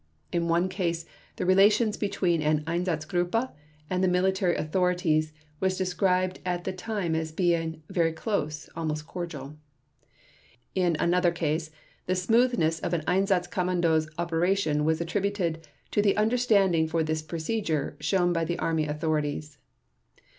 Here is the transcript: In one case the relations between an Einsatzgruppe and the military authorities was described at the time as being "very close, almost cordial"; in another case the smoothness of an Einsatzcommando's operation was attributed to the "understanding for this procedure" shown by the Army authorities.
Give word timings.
In 0.31 0.47
one 0.47 0.67
case 0.67 1.05
the 1.35 1.45
relations 1.45 1.95
between 1.95 2.41
an 2.41 2.63
Einsatzgruppe 2.65 3.51
and 3.87 4.03
the 4.03 4.07
military 4.07 4.55
authorities 4.55 5.31
was 5.59 5.77
described 5.77 6.39
at 6.43 6.63
the 6.63 6.73
time 6.73 7.13
as 7.13 7.31
being 7.31 7.83
"very 7.87 8.11
close, 8.11 8.67
almost 8.75 9.05
cordial"; 9.05 9.57
in 10.73 10.97
another 10.99 11.29
case 11.29 11.69
the 12.07 12.15
smoothness 12.15 12.79
of 12.79 12.95
an 12.95 13.01
Einsatzcommando's 13.07 14.09
operation 14.17 14.85
was 14.85 15.01
attributed 15.01 15.67
to 15.91 16.01
the 16.01 16.17
"understanding 16.17 16.87
for 16.87 17.03
this 17.03 17.21
procedure" 17.21 17.95
shown 17.99 18.33
by 18.33 18.43
the 18.43 18.57
Army 18.57 18.87
authorities. 18.87 19.59